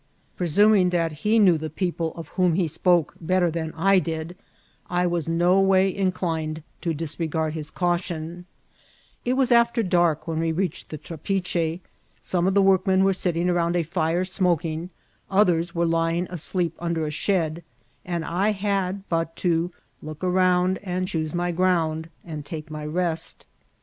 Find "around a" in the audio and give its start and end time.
13.47-13.83